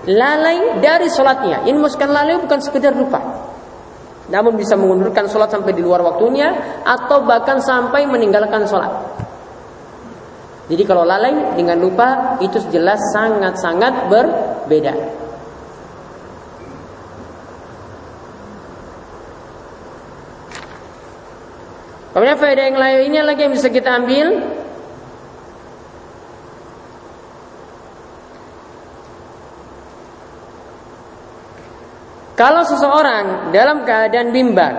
[0.06, 3.18] lalai dari sholatnya ini maksudkan lalai bukan sekedar lupa
[4.30, 8.94] namun bisa mengundurkan sholat sampai di luar waktunya atau bahkan sampai meninggalkan sholat
[10.66, 14.94] jadi kalau lalai dengan lupa itu jelas sangat-sangat berbeda.
[22.16, 24.40] Kemudian faedah yang lainnya lagi yang bisa kita ambil
[32.36, 34.76] Kalau seseorang dalam keadaan bimbang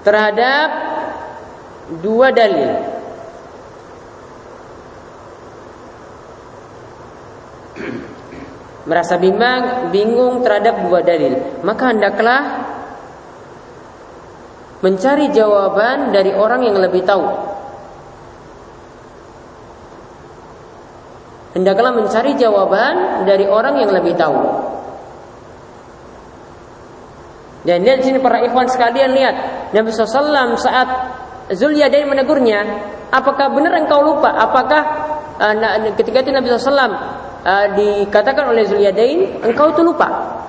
[0.00, 0.68] terhadap
[2.00, 2.72] dua dalil.
[8.86, 12.65] Merasa bimbang, bingung terhadap dua dalil, maka hendaklah
[14.86, 17.26] mencari jawaban dari orang yang lebih tahu.
[21.58, 24.38] Hendaklah mencari jawaban dari orang yang lebih tahu.
[27.66, 29.34] Dan lihat sini para ikhwan sekalian lihat
[29.74, 30.86] Nabi SAW saat
[31.50, 32.62] Zulyadain menegurnya,
[33.10, 34.30] apakah benar engkau lupa?
[34.38, 34.82] Apakah
[35.42, 35.54] uh,
[35.98, 36.78] ketika itu Nabi SAW
[37.42, 40.45] uh, dikatakan oleh Zulyadain, engkau itu lupa?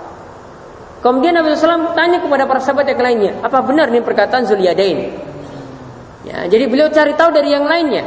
[1.07, 5.15] Kemudian Nabi SAW tanya kepada para sahabat yang lainnya, apa benar ini perkataan Zulyadain?
[6.27, 8.03] Ya, jadi beliau cari tahu dari yang lainnya.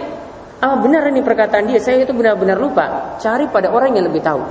[0.61, 1.81] Apa benar ini perkataan dia?
[1.81, 3.17] Saya itu benar-benar lupa.
[3.17, 4.45] Cari pada orang yang lebih tahu.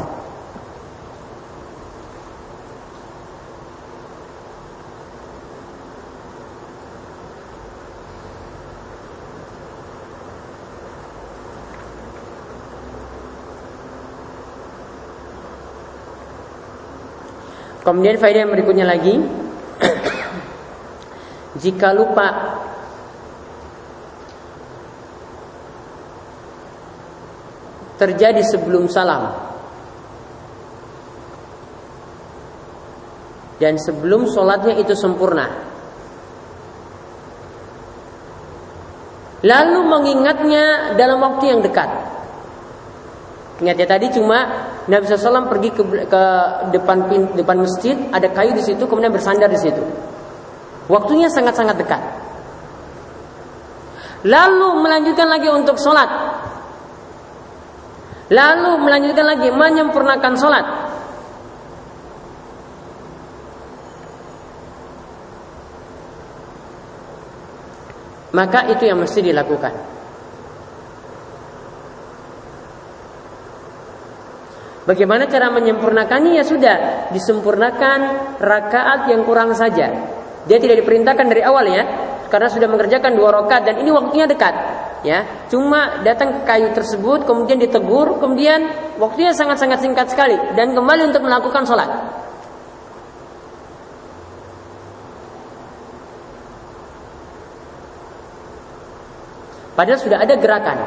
[17.90, 19.18] Kemudian faedah yang berikutnya lagi.
[21.66, 22.28] Jika lupa
[27.98, 29.34] Terjadi sebelum salam
[33.58, 35.50] Dan sebelum sholatnya itu sempurna
[39.42, 41.88] Lalu mengingatnya dalam waktu yang dekat.
[43.64, 46.24] Ingat ya tadi cuma Nabi SAW pergi ke, ke
[46.74, 46.98] depan
[47.38, 49.86] depan masjid, ada kayu di situ, kemudian bersandar di situ.
[50.90, 52.02] Waktunya sangat-sangat dekat.
[54.26, 56.10] Lalu melanjutkan lagi untuk sholat.
[58.34, 60.66] Lalu melanjutkan lagi menyempurnakan sholat.
[68.34, 69.99] Maka itu yang mesti dilakukan.
[74.88, 76.40] Bagaimana cara menyempurnakannya?
[76.40, 76.76] Ya sudah,
[77.12, 78.00] disempurnakan
[78.40, 79.92] rakaat yang kurang saja.
[80.48, 81.84] Dia tidak diperintahkan dari awal ya,
[82.32, 84.56] karena sudah mengerjakan dua rakaat dan ini waktunya dekat.
[85.00, 88.68] Ya, cuma datang ke kayu tersebut, kemudian ditegur, kemudian
[89.00, 91.88] waktunya sangat-sangat singkat sekali dan kembali untuk melakukan sholat.
[99.80, 100.78] Padahal sudah ada gerakan,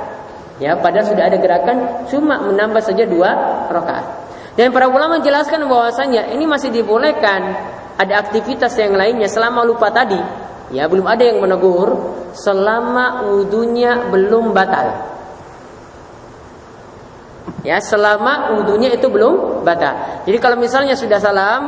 [0.61, 3.31] Ya, padahal sudah ada gerakan cuma menambah saja dua
[3.73, 4.07] rakaat.
[4.53, 7.57] Dan para ulama menjelaskan bahwasanya ini masih dibolehkan
[7.97, 10.21] ada aktivitas yang lainnya selama lupa tadi.
[10.73, 11.97] Ya, belum ada yang menegur
[12.37, 15.13] selama wudhunya belum batal.
[17.65, 20.25] Ya, selama wudhunya itu belum batal.
[20.29, 21.63] Jadi kalau misalnya sudah salam,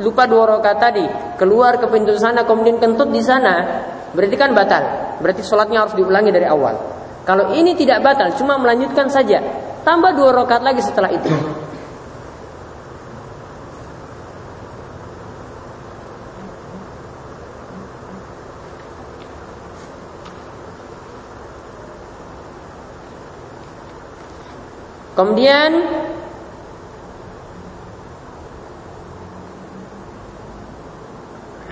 [0.00, 1.06] lupa dua rakaat tadi,
[1.40, 4.84] keluar ke pintu sana kemudian kentut di sana, berarti kan batal.
[5.20, 6.95] Berarti sholatnya harus diulangi dari awal.
[7.26, 9.42] Kalau ini tidak batal, cuma melanjutkan saja.
[9.82, 11.26] Tambah dua rakaat lagi setelah itu.
[25.18, 25.72] Kemudian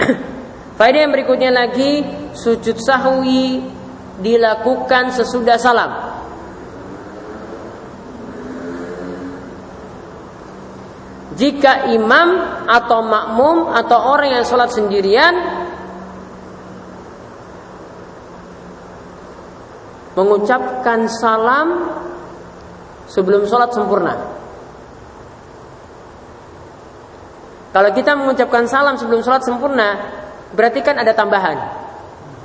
[0.81, 2.03] Faedah yang berikutnya lagi
[2.35, 3.84] sujud sahwi
[4.23, 5.93] dilakukan sesudah salam.
[11.35, 12.29] Jika imam
[12.71, 15.35] atau makmum atau orang yang sholat sendirian
[20.15, 21.91] mengucapkan salam
[23.11, 24.15] sebelum sholat sempurna.
[27.75, 29.99] Kalau kita mengucapkan salam sebelum sholat sempurna,
[30.55, 31.84] berarti kan ada tambahan.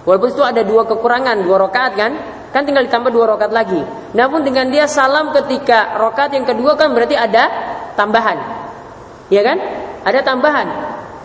[0.09, 2.11] Walaupun itu ada dua kekurangan, dua rakaat kan?
[2.49, 3.77] kan tinggal ditambah dua rokat lagi.
[4.17, 7.45] Namun dengan dia salam ketika rokat yang kedua kan berarti ada
[7.93, 8.37] tambahan,
[9.29, 9.57] ya kan?
[10.01, 10.67] Ada tambahan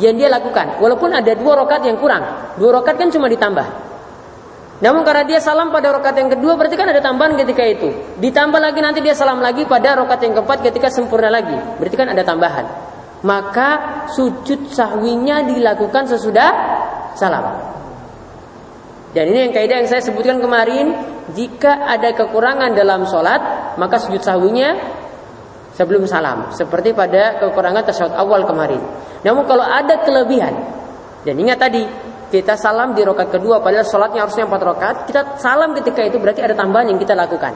[0.03, 0.82] yang dia lakukan.
[0.85, 3.64] Walaupun ada dua rokat yang kurang, dua rokat kan cuma ditambah.
[4.85, 7.89] Namun karena dia salam pada rokat yang kedua berarti kan ada tambahan ketika itu.
[8.20, 11.57] Ditambah lagi nanti dia salam lagi pada rokat yang keempat ketika sempurna lagi.
[11.80, 12.66] Berarti kan ada tambahan.
[13.24, 13.68] Maka
[14.12, 16.51] sujud sahwinya dilakukan sesudah
[17.16, 17.72] salam.
[19.15, 20.91] Dan ini yang kaidah yang saya sebutkan kemarin,
[21.39, 24.75] jika ada kekurangan dalam sholat, maka sujud sahwinya
[25.79, 26.51] sebelum salam.
[26.51, 28.83] Seperti pada kekurangan tasyahud awal kemarin.
[29.23, 30.55] Namun kalau ada kelebihan,
[31.23, 31.87] dan ingat tadi,
[32.35, 36.43] kita salam di rokat kedua, padahal sholatnya harusnya empat rokat, kita salam ketika itu berarti
[36.43, 37.55] ada tambahan yang kita lakukan.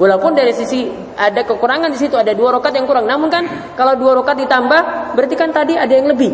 [0.00, 3.46] Walaupun dari sisi ada kekurangan di situ ada dua rokat yang kurang, namun kan
[3.78, 6.32] kalau dua rokat ditambah berarti kan tadi ada yang lebih.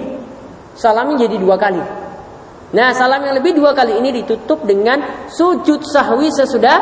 [0.79, 2.06] Salamnya jadi dua kali.
[2.75, 6.79] Nah salam yang lebih dua kali ini ditutup dengan sujud sahwi sesudah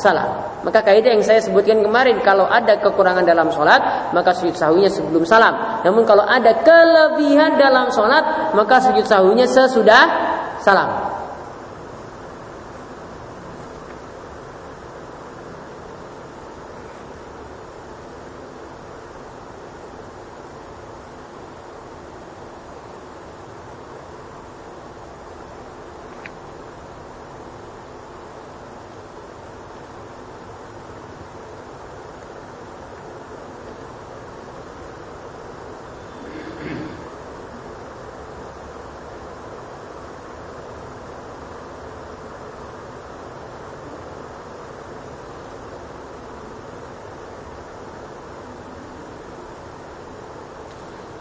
[0.00, 0.50] salam.
[0.60, 5.24] Maka kaidah yang saya sebutkan kemarin kalau ada kekurangan dalam sholat maka sujud sahwinya sebelum
[5.24, 5.84] salam.
[5.86, 10.02] Namun kalau ada kelebihan dalam sholat maka sujud sahwinya sesudah
[10.60, 10.99] salam.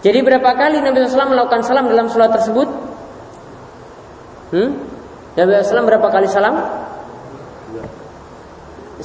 [0.09, 2.65] Jadi berapa kali Nabi SAW melakukan salam dalam sholat tersebut?
[4.49, 4.69] Hmm?
[5.37, 6.57] Nabi SAW berapa kali salam?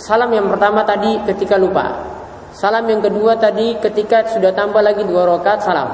[0.00, 2.08] Salam yang pertama tadi ketika lupa.
[2.56, 5.92] Salam yang kedua tadi ketika sudah tambah lagi dua rakaat salam.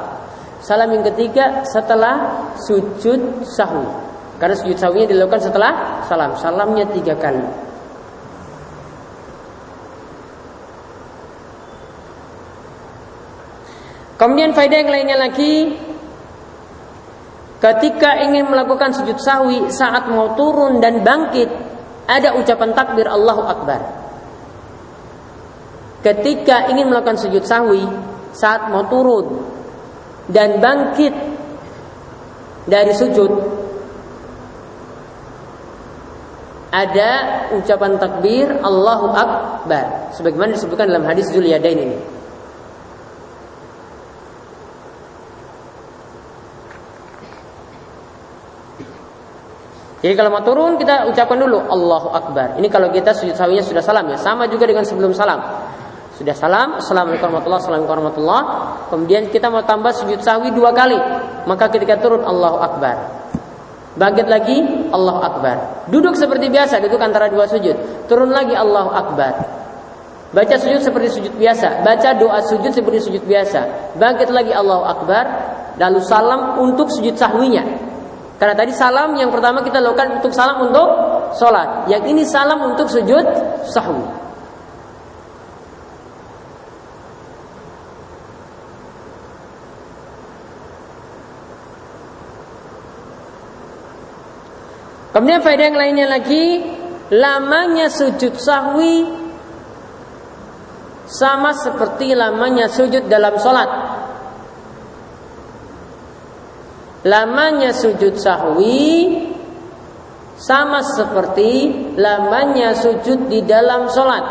[0.63, 3.91] Salam yang ketiga setelah sujud sahwi.
[4.39, 6.39] Karena sujud sahwinya dilakukan setelah salam.
[6.39, 7.70] Salamnya tiga kali.
[14.21, 15.73] Kemudian faedah yang lainnya lagi
[17.57, 21.49] Ketika ingin melakukan sujud sahwi saat mau turun dan bangkit
[22.05, 23.81] Ada ucapan takbir Allahu Akbar
[26.05, 27.85] Ketika ingin melakukan sujud sahwi
[28.37, 29.43] saat mau turun
[30.31, 31.13] dan bangkit
[32.71, 33.33] dari sujud
[36.71, 37.11] ada
[37.59, 41.99] ucapan takbir Allahu Akbar sebagaimana disebutkan dalam hadis Zuliyadain ini.
[50.01, 52.57] Jadi kalau mau turun kita ucapkan dulu Allahu Akbar.
[52.57, 54.17] Ini kalau kita sujud sawinya sudah salam ya.
[54.17, 55.45] Sama juga dengan sebelum salam.
[56.17, 58.45] Sudah salam, Assalamualaikum warahmatullahi Assalamualaikum warahmatullahi
[58.93, 60.97] Kemudian kita mau tambah sujud sawi dua kali.
[61.45, 62.97] Maka ketika turun Allahu Akbar.
[64.01, 65.57] Bangkit lagi Allahu Akbar.
[65.93, 68.09] Duduk seperti biasa, duduk antara dua sujud.
[68.09, 69.61] Turun lagi Allahu Akbar.
[70.31, 73.93] Baca sujud seperti sujud biasa, baca doa sujud seperti sujud biasa.
[73.99, 75.25] Bangkit lagi Allahu Akbar,
[75.75, 77.90] lalu salam untuk sujud sahwinya.
[78.41, 80.89] Karena tadi salam yang pertama kita lakukan untuk salam untuk
[81.37, 81.93] sholat.
[81.93, 83.21] Yang ini salam untuk sujud
[83.69, 84.01] sahwi.
[95.11, 96.63] Kemudian faedah yang lainnya lagi
[97.11, 99.11] Lamanya sujud sahwi
[101.11, 103.80] Sama seperti lamanya sujud dalam sholat
[107.05, 109.29] lamanya sujud sahwi
[110.41, 114.25] sama seperti lamanya sujud di dalam sholat.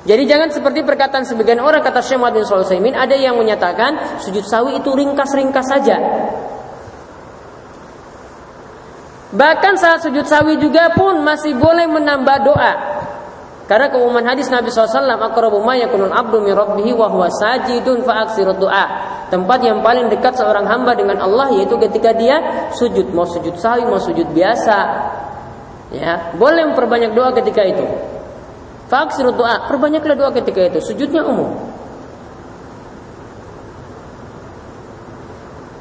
[0.00, 4.48] Jadi jangan seperti perkataan sebagian orang kata Syekh Muhammad bin Sulaiman ada yang menyatakan sujud
[4.48, 5.96] sawi itu ringkas-ringkas saja.
[9.30, 12.72] Bahkan saat sujud sawi juga pun masih boleh menambah doa.
[13.70, 18.26] Karena keumuman hadis Nabi SAW Akrabu ma yakunul abdu min rabbihi wa huwa sajidun fa
[18.58, 18.84] doa
[19.30, 23.86] Tempat yang paling dekat seorang hamba dengan Allah yaitu ketika dia sujud Mau sujud sawi,
[23.86, 24.76] mau sujud biasa.
[25.94, 27.86] Ya, boleh memperbanyak doa ketika itu.
[28.90, 31.54] Fa'aksiru doa, perbanyaklah doa ketika itu Sujudnya umum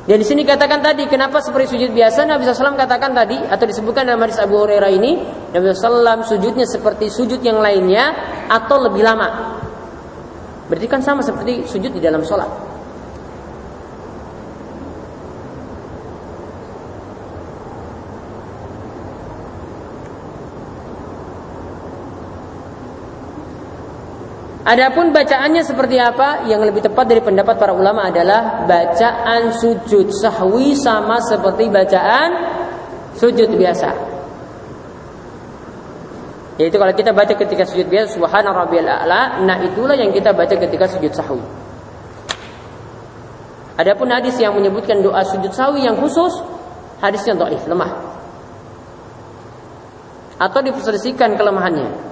[0.10, 4.10] Dan di sini katakan tadi kenapa seperti sujud biasa Nabi SAW katakan tadi atau disebutkan
[4.10, 5.22] dalam hadis Abu Hurairah ini
[5.54, 8.10] Nabi SAW sujudnya seperti sujud yang lainnya
[8.50, 9.62] atau lebih lama.
[10.66, 12.69] Berarti kan sama seperti sujud di dalam sholat.
[24.60, 26.44] Adapun bacaannya seperti apa?
[26.44, 32.30] Yang lebih tepat dari pendapat para ulama adalah bacaan sujud sahwi sama seperti bacaan
[33.16, 33.90] sujud biasa.
[36.60, 40.52] Yaitu kalau kita baca ketika sujud biasa subhana rabbiyal a'la, nah itulah yang kita baca
[40.52, 41.40] ketika sujud sahwi.
[43.80, 46.36] Adapun hadis yang menyebutkan doa sujud sahwi yang khusus,
[47.00, 47.96] hadisnya dhaif, lemah.
[50.36, 52.09] Atau diperselisihkan kelemahannya.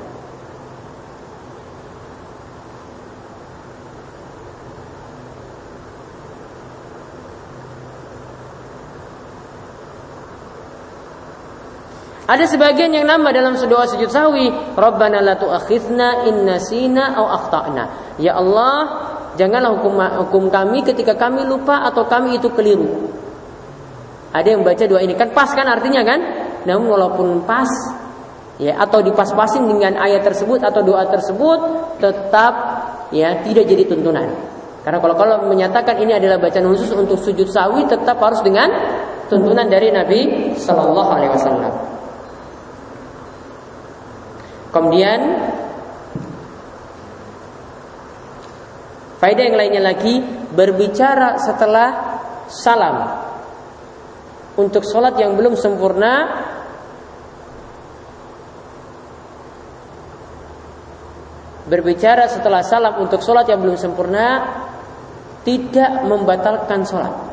[12.27, 17.83] Ada sebagian yang nambah dalam doa sujud sahwi, Rabbana la tu'akhidna in nasina aw akhtana.
[18.19, 18.79] Ya Allah,
[19.39, 23.15] janganlah hukum hukum kami ketika kami lupa atau kami itu keliru.
[24.35, 26.19] Ada yang baca doa ini kan pas kan artinya kan?
[26.67, 27.71] Namun walaupun pas
[28.59, 31.59] ya atau dipas-pasin dengan ayat tersebut atau doa tersebut
[32.03, 32.53] tetap
[33.15, 34.27] ya tidak jadi tuntunan.
[34.83, 38.67] Karena kalau kalau menyatakan ini adalah bacaan khusus untuk sujud sawi tetap harus dengan
[39.31, 41.96] tuntunan dari Nabi Shallallahu Alaihi Wasallam.
[44.77, 45.21] Kemudian
[49.17, 50.21] faedah yang lainnya lagi
[50.53, 51.89] berbicara setelah
[52.45, 53.25] salam.
[54.53, 56.45] Untuk sholat yang belum sempurna
[61.65, 64.45] berbicara setelah salam untuk sholat yang belum sempurna
[65.41, 67.26] tidak membatalkan sholat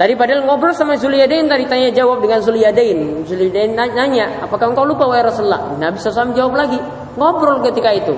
[0.00, 3.20] Tadi padahal ngobrol sama Zuliyadain tadi tanya jawab dengan Zuliyadain.
[3.28, 5.76] Zuliyadain nanya, apakah engkau lupa wahai Rasulullah?
[5.76, 6.80] Nabi SAW jawab lagi.
[7.20, 8.16] Ngobrol ketika itu.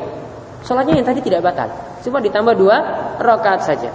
[0.62, 1.66] Salatnya yang tadi tidak batal.
[2.06, 2.76] Cuma ditambah dua
[3.18, 3.90] rakaat saja.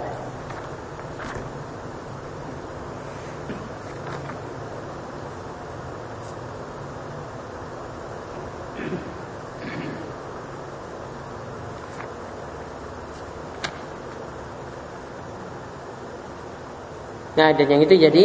[17.38, 18.24] Nah, dan yang itu jadi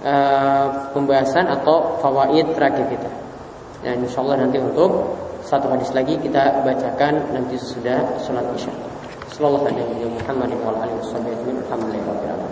[0.00, 3.10] uh, pembahasan atau fawaid terakhir kita.
[3.84, 5.12] Dan insya Allah nanti untuk
[5.44, 8.72] satu hadis lagi kita bacakan nanti sudah sholat isya.
[9.36, 12.49] Sallallahu alaihi wa sallam